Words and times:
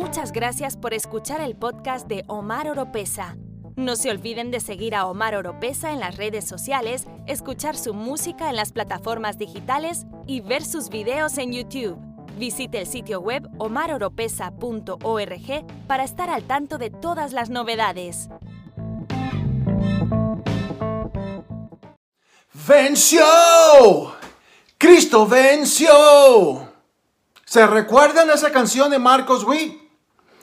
Muchas 0.00 0.32
gracias 0.32 0.76
por 0.78 0.94
escuchar 0.94 1.42
el 1.42 1.54
podcast 1.54 2.08
de 2.08 2.24
Omar 2.26 2.70
Oropesa. 2.70 3.36
No 3.76 3.96
se 3.96 4.10
olviden 4.10 4.50
de 4.50 4.60
seguir 4.60 4.94
a 4.94 5.04
Omar 5.04 5.36
Oropesa 5.36 5.92
en 5.92 6.00
las 6.00 6.16
redes 6.16 6.48
sociales, 6.48 7.04
escuchar 7.26 7.76
su 7.76 7.92
música 7.92 8.48
en 8.48 8.56
las 8.56 8.72
plataformas 8.72 9.36
digitales 9.36 10.06
y 10.26 10.40
ver 10.40 10.64
sus 10.64 10.88
videos 10.88 11.36
en 11.36 11.52
YouTube. 11.52 11.98
Visite 12.38 12.80
el 12.80 12.86
sitio 12.86 13.20
web 13.20 13.46
omaroropesa.org 13.58 15.66
para 15.86 16.04
estar 16.04 16.30
al 16.30 16.44
tanto 16.44 16.78
de 16.78 16.88
todas 16.88 17.34
las 17.34 17.50
novedades. 17.50 18.30
¡Venció! 22.66 23.22
¡Cristo 24.78 25.26
venció! 25.26 26.70
¿Se 27.44 27.66
recuerdan 27.66 28.30
esa 28.30 28.50
canción 28.50 28.90
de 28.90 28.98
Marcos 28.98 29.44
Witt? 29.44 29.89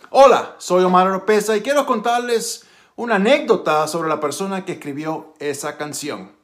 Hola, 0.10 0.56
soy 0.58 0.86
Omar 0.86 1.08
Oropesa 1.08 1.58
y 1.58 1.62
quiero 1.62 1.86
contarles 1.86 2.66
una 2.96 3.16
anécdota 3.16 3.86
sobre 3.90 4.08
la 4.08 4.22
persona 4.22 4.64
que 4.64 4.72
escribió 4.74 5.34
esa 5.40 5.76
canción. 5.76 6.37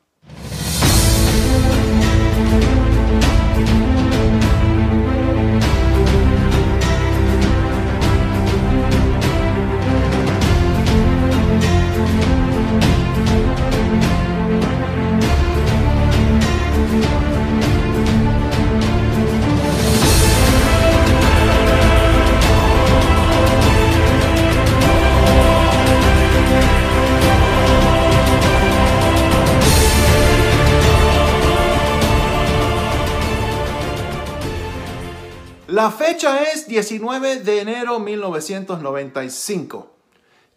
La 35.84 35.92
fecha 35.92 36.42
es 36.44 36.66
19 36.66 37.42
de 37.42 37.60
enero 37.60 38.00
1995. 38.00 39.92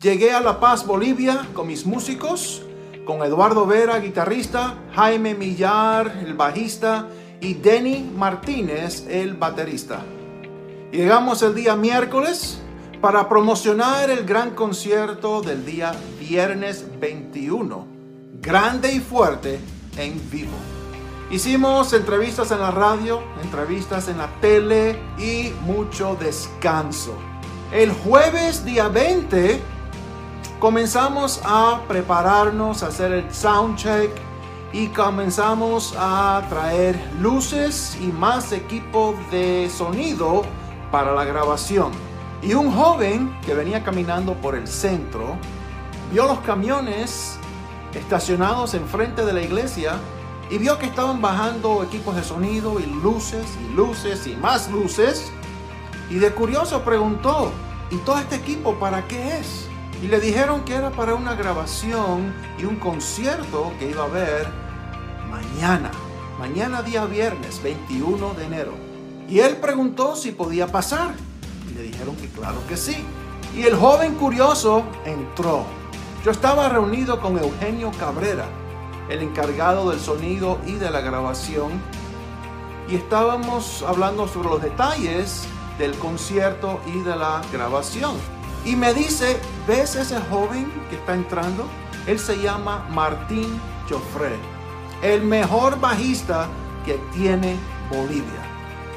Llegué 0.01 0.31
a 0.31 0.41
La 0.41 0.61
Paz, 0.61 0.87
Bolivia, 0.87 1.49
con 1.53 1.67
mis 1.67 1.85
músicos, 1.85 2.63
con 3.05 3.25
Eduardo 3.25 3.67
Vera, 3.67 3.99
guitarrista, 3.99 4.79
Jaime 4.95 5.35
Millar, 5.35 6.23
el 6.25 6.35
bajista, 6.35 7.09
y 7.41 7.55
Denny 7.55 8.09
Martínez, 8.15 9.05
el 9.09 9.35
baterista. 9.35 10.05
Llegamos 10.93 11.43
el 11.43 11.57
día 11.57 11.75
miércoles 11.75 12.61
para 13.01 13.29
promocionar 13.29 14.09
el 14.09 14.25
gran 14.25 14.53
concierto 14.53 15.43
del 15.43 15.67
día 15.67 15.93
viernes 16.21 16.87
21, 17.01 17.85
grande 18.41 18.93
y 18.93 19.01
fuerte 19.01 19.59
en 19.97 20.31
vivo. 20.31 20.86
Hicimos 21.29 21.93
entrevistas 21.93 22.53
en 22.53 22.61
la 22.61 22.71
radio, 22.71 23.21
entrevistas 23.43 24.07
en 24.07 24.19
la 24.19 24.29
tele 24.41 24.97
y 25.19 25.53
mucho 25.63 26.17
descanso. 26.21 27.15
El 27.73 27.91
jueves 27.91 28.65
día 28.65 28.87
20 28.87 29.61
comenzamos 30.61 31.41
a 31.45 31.81
prepararnos, 31.89 32.85
a 32.85 32.87
hacer 32.87 33.11
el 33.11 33.35
sound 33.35 33.77
check 33.77 34.09
y 34.73 34.87
comenzamos 34.89 35.97
a 35.99 36.47
traer 36.49 36.97
luces 37.21 37.99
y 38.01 38.07
más 38.07 38.53
equipo 38.53 39.17
de 39.33 39.69
sonido 39.69 40.45
para 40.93 41.13
la 41.13 41.25
grabación. 41.25 41.91
Y 42.41 42.55
un 42.55 42.71
joven 42.71 43.37
que 43.45 43.53
venía 43.53 43.83
caminando 43.83 44.35
por 44.35 44.55
el 44.55 44.69
centro 44.69 45.37
vio 46.13 46.25
los 46.29 46.39
camiones 46.41 47.37
estacionados 47.95 48.75
enfrente 48.75 49.25
de 49.25 49.33
la 49.33 49.43
iglesia 49.43 49.99
y 50.51 50.59
vio 50.59 50.79
que 50.79 50.87
estaban 50.87 51.21
bajando 51.21 51.83
equipos 51.83 52.15
de 52.15 52.23
sonido 52.23 52.79
y 52.79 52.87
luces 52.87 53.47
y 53.61 53.75
luces 53.75 54.27
y 54.27 54.37
más 54.37 54.71
luces. 54.71 55.31
Y 56.11 56.17
de 56.17 56.31
curioso 56.31 56.83
preguntó, 56.83 57.53
¿y 57.91 57.97
todo 57.99 58.19
este 58.19 58.37
equipo 58.37 58.75
para 58.75 59.07
qué 59.09 59.39
es? 59.39 59.67
Y 60.03 60.09
le 60.09 60.21
dijeron 60.21 60.65
que 60.65 60.75
era 60.75 60.91
para 60.91 61.15
una 61.15 61.35
grabación 61.35 62.33
y 62.59 62.65
un 62.65 62.77
concierto 62.77 63.73
que 63.79 63.91
iba 63.91 64.03
a 64.03 64.07
haber 64.07 64.47
mañana, 65.31 65.91
mañana 66.39 66.83
día 66.83 67.05
viernes 67.07 67.63
21 67.63 68.35
de 68.35 68.45
enero. 68.45 68.73
Y 69.29 69.41
él 69.41 69.57
preguntó 69.57 70.15
si 70.15 70.33
podía 70.33 70.67
pasar. 70.69 71.15
Y 71.69 71.75
le 71.75 71.83
dijeron 71.83 72.15
que 72.17 72.29
claro 72.29 72.59
que 72.69 72.77
sí. 72.77 73.05
Y 73.57 73.63
el 73.63 73.75
joven 73.75 74.15
curioso 74.15 74.85
entró. 75.05 75.65
Yo 76.25 76.31
estaba 76.31 76.69
reunido 76.69 77.21
con 77.21 77.39
Eugenio 77.39 77.91
Cabrera, 77.99 78.47
el 79.09 79.23
encargado 79.23 79.91
del 79.91 80.01
sonido 80.01 80.59
y 80.67 80.73
de 80.73 80.91
la 80.91 81.01
grabación. 81.01 81.81
Y 82.89 82.97
estábamos 82.97 83.85
hablando 83.87 84.29
sobre 84.29 84.49
los 84.49 84.63
detalles 84.63 85.47
del 85.79 85.95
concierto 85.99 86.81
y 86.87 87.01
de 87.01 87.17
la 87.17 87.43
grabación. 87.53 88.17
Y 88.65 88.77
me 88.77 88.95
dice, 88.95 89.39
¿ves 89.67 89.95
ese 89.97 90.19
joven 90.31 90.73
que 90.91 90.97
está 90.97 91.15
entrando? 91.15 91.67
Él 92.07 92.19
se 92.19 92.41
llama 92.41 92.87
Martín 92.91 93.61
Joffre, 93.89 94.37
el 95.03 95.23
mejor 95.23 95.79
bajista 95.81 96.49
que 96.85 96.95
tiene 97.13 97.57
Bolivia. 97.91 98.45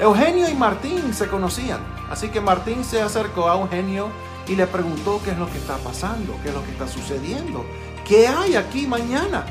Eugenio 0.00 0.48
y 0.48 0.54
Martín 0.54 1.12
se 1.12 1.28
conocían, 1.28 1.80
así 2.10 2.30
que 2.30 2.40
Martín 2.40 2.84
se 2.84 3.02
acercó 3.02 3.50
a 3.50 3.60
Eugenio 3.60 4.08
y 4.48 4.56
le 4.56 4.66
preguntó 4.66 5.20
qué 5.24 5.32
es 5.32 5.38
lo 5.38 5.46
que 5.50 5.58
está 5.58 5.76
pasando, 5.76 6.36
qué 6.42 6.48
es 6.48 6.54
lo 6.54 6.64
que 6.64 6.70
está 6.70 6.88
sucediendo, 6.88 7.64
qué 8.06 8.26
hay 8.26 8.56
aquí 8.56 8.86
mañana. 8.86 9.44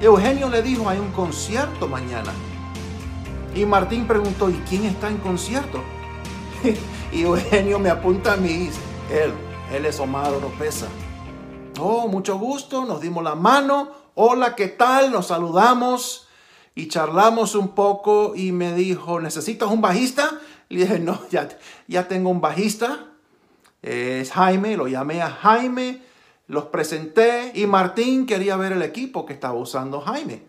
Eugenio 0.00 0.48
le 0.48 0.62
dijo, 0.62 0.88
hay 0.88 0.98
un 0.98 1.10
concierto 1.10 1.88
mañana. 1.88 2.32
Y 3.54 3.66
Martín 3.66 4.06
preguntó, 4.06 4.48
¿y 4.48 4.54
quién 4.68 4.84
está 4.84 5.08
en 5.08 5.18
concierto? 5.18 5.82
y 7.12 7.22
Eugenio 7.22 7.80
me 7.80 7.90
apunta 7.90 8.34
a 8.34 8.36
mí, 8.36 8.70
él, 9.10 9.32
él 9.74 9.86
es 9.86 9.98
Omar 9.98 10.32
Oropesa. 10.32 10.86
Oh, 11.80 12.06
mucho 12.06 12.38
gusto, 12.38 12.84
nos 12.84 13.00
dimos 13.00 13.24
la 13.24 13.34
mano, 13.34 13.90
hola, 14.14 14.54
¿qué 14.54 14.68
tal? 14.68 15.10
Nos 15.10 15.28
saludamos 15.28 16.28
y 16.76 16.86
charlamos 16.86 17.56
un 17.56 17.68
poco 17.70 18.34
y 18.36 18.52
me 18.52 18.74
dijo, 18.74 19.20
¿necesitas 19.20 19.68
un 19.68 19.80
bajista? 19.80 20.38
Le 20.68 20.82
dije, 20.82 21.00
no, 21.00 21.20
ya, 21.30 21.48
ya 21.88 22.06
tengo 22.06 22.30
un 22.30 22.40
bajista, 22.40 23.06
es 23.82 24.30
Jaime, 24.30 24.76
lo 24.76 24.86
llamé 24.86 25.22
a 25.22 25.30
Jaime 25.30 26.07
los 26.48 26.64
presenté 26.64 27.52
y 27.54 27.66
Martín 27.66 28.26
quería 28.26 28.56
ver 28.56 28.72
el 28.72 28.82
equipo 28.82 29.26
que 29.26 29.34
estaba 29.34 29.54
usando 29.54 30.00
Jaime. 30.00 30.42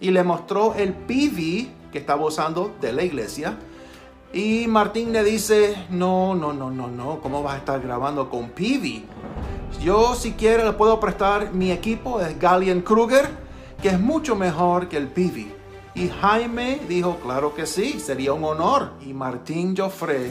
Y 0.00 0.10
le 0.12 0.22
mostró 0.22 0.74
el 0.74 0.94
PV 0.94 1.68
que 1.90 1.98
estaba 1.98 2.24
usando 2.24 2.74
de 2.80 2.92
la 2.92 3.02
iglesia. 3.02 3.58
Y 4.32 4.66
Martín 4.68 5.12
le 5.12 5.24
dice, 5.24 5.86
no, 5.90 6.34
no, 6.34 6.52
no, 6.52 6.70
no, 6.70 6.88
no, 6.88 7.20
¿cómo 7.20 7.42
vas 7.42 7.54
a 7.54 7.58
estar 7.58 7.80
grabando 7.80 8.30
con 8.30 8.50
PV? 8.50 9.02
Yo 9.80 10.14
si 10.14 10.32
quiere 10.32 10.64
le 10.64 10.72
puedo 10.72 11.00
prestar 11.00 11.52
mi 11.52 11.72
equipo, 11.72 12.20
es 12.20 12.38
Gallian 12.38 12.82
Kruger, 12.82 13.28
que 13.82 13.88
es 13.88 14.00
mucho 14.00 14.36
mejor 14.36 14.88
que 14.88 14.96
el 14.96 15.08
PV. 15.08 15.54
Y 15.94 16.08
Jaime 16.20 16.80
dijo, 16.88 17.16
claro 17.22 17.54
que 17.54 17.66
sí, 17.66 17.98
sería 17.98 18.32
un 18.32 18.44
honor. 18.44 18.92
Y 19.00 19.12
Martín 19.12 19.74
Joffre 19.76 20.30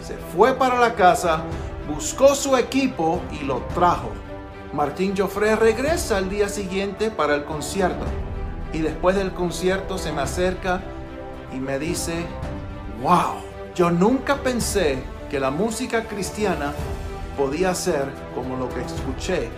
se 0.00 0.16
fue 0.34 0.54
para 0.54 0.80
la 0.80 0.94
casa, 0.94 1.42
buscó 1.88 2.34
su 2.34 2.56
equipo 2.56 3.20
y 3.32 3.44
lo 3.44 3.58
trajo. 3.74 4.10
Martín 4.72 5.14
Joffre 5.16 5.56
regresa 5.56 6.18
al 6.18 6.28
día 6.28 6.48
siguiente 6.48 7.10
para 7.10 7.34
el 7.34 7.44
concierto 7.44 8.04
y 8.72 8.80
después 8.80 9.16
del 9.16 9.32
concierto 9.32 9.96
se 9.96 10.12
me 10.12 10.22
acerca 10.22 10.82
y 11.54 11.56
me 11.58 11.78
dice, 11.78 12.26
wow, 13.02 13.36
yo 13.74 13.90
nunca 13.90 14.36
pensé 14.36 14.98
que 15.30 15.40
la 15.40 15.50
música 15.50 16.04
cristiana 16.04 16.72
podía 17.36 17.74
ser 17.74 18.08
como 18.34 18.56
lo 18.56 18.68
que 18.68 18.80
escuché 18.80 19.48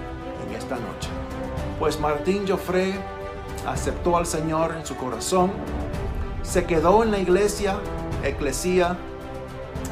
en 0.46 0.54
esta 0.54 0.76
noche. 0.76 1.08
Pues 1.78 1.98
Martín 1.98 2.46
Joffre 2.46 2.94
aceptó 3.66 4.16
al 4.16 4.26
Señor 4.26 4.74
en 4.76 4.84
su 4.84 4.96
corazón, 4.96 5.50
se 6.42 6.64
quedó 6.64 7.02
en 7.02 7.10
la 7.10 7.18
iglesia, 7.18 7.78
eclesía, 8.24 8.96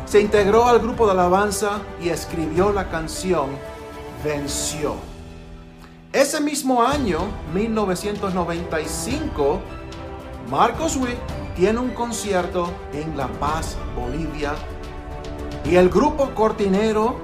se 0.07 0.21
integró 0.21 0.67
al 0.67 0.79
grupo 0.79 1.05
de 1.07 1.13
alabanza 1.13 1.81
y 2.01 2.09
escribió 2.09 2.73
la 2.73 2.89
canción 2.89 3.51
Venció. 4.25 4.95
Ese 6.13 6.41
mismo 6.41 6.83
año, 6.83 7.19
1995, 7.53 9.61
Marcos 10.51 10.97
Witt 10.97 11.19
tiene 11.57 11.81
un 11.81 11.91
concierto 11.91 12.71
en 12.93 13.17
La 13.17 13.27
Paz, 13.27 13.77
Bolivia, 13.97 14.55
y 15.65 15.75
el 15.75 15.91
grupo 15.91 16.31
cortinero 16.35 17.17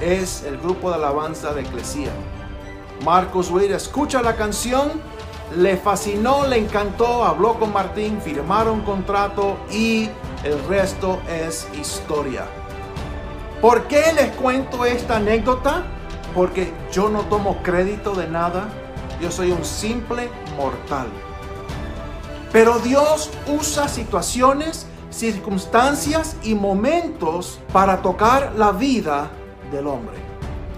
es 0.00 0.42
el 0.42 0.58
grupo 0.58 0.90
de 0.90 0.96
alabanza 0.96 1.54
de 1.54 1.62
Eclesia. 1.62 2.10
Marcos 3.04 3.50
Witt 3.50 3.70
escucha 3.70 4.20
la 4.20 4.34
canción, 4.36 4.90
le 5.56 5.76
fascinó, 5.76 6.46
le 6.46 6.58
encantó, 6.58 7.24
habló 7.24 7.58
con 7.58 7.72
Martín, 7.72 8.20
firmaron 8.20 8.82
contrato 8.82 9.56
y 9.70 10.08
el 10.44 10.62
resto 10.68 11.20
es 11.28 11.66
historia. 11.78 12.44
¿Por 13.60 13.88
qué 13.88 14.12
les 14.14 14.30
cuento 14.36 14.84
esta 14.84 15.16
anécdota? 15.16 15.82
Porque 16.34 16.72
yo 16.92 17.08
no 17.08 17.20
tomo 17.22 17.62
crédito 17.62 18.14
de 18.14 18.28
nada. 18.28 18.68
Yo 19.20 19.30
soy 19.30 19.50
un 19.50 19.64
simple 19.64 20.30
mortal. 20.56 21.08
Pero 22.52 22.78
Dios 22.78 23.30
usa 23.46 23.86
situaciones, 23.86 24.86
circunstancias 25.10 26.36
y 26.42 26.54
momentos 26.54 27.60
para 27.72 28.00
tocar 28.00 28.54
la 28.56 28.72
vida 28.72 29.30
del 29.70 29.86
hombre. 29.86 30.16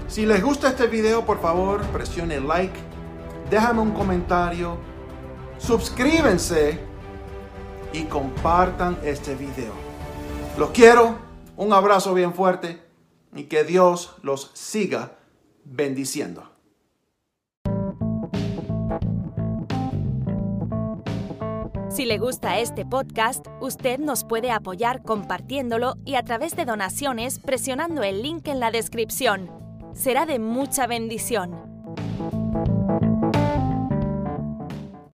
Si 0.09 0.27
les 0.27 0.43
gusta 0.43 0.69
este 0.69 0.89
video, 0.89 1.25
por 1.25 1.41
favor, 1.41 1.83
presione 1.87 2.41
like, 2.41 2.79
déjame 3.53 3.83
un 3.83 3.91
comentario, 3.91 4.79
suscríbanse 5.59 6.81
y 7.93 8.05
compartan 8.05 8.97
este 9.05 9.35
video. 9.35 9.75
Los 10.57 10.71
quiero, 10.71 11.19
un 11.59 11.75
abrazo 11.75 12.15
bien 12.15 12.33
fuerte 12.33 12.83
y 13.35 13.45
que 13.45 13.63
Dios 13.65 14.17
los 14.23 14.53
siga 14.55 15.19
bendiciendo. 15.65 16.51
Si 21.91 22.07
le 22.07 22.17
gusta 22.17 22.59
este 22.59 22.87
podcast, 22.87 23.49
usted 23.61 23.99
nos 23.99 24.25
puede 24.25 24.51
apoyar 24.51 25.03
compartiéndolo 25.03 25.97
y 26.07 26.15
a 26.15 26.23
través 26.23 26.57
de 26.57 26.65
donaciones 26.65 27.39
presionando 27.39 28.03
el 28.03 28.23
link 28.23 28.49
en 28.49 28.61
la 28.61 28.71
descripción. 28.71 29.51
Será 29.93 30.25
de 30.25 30.39
mucha 30.39 30.87
bendición. 30.87 31.72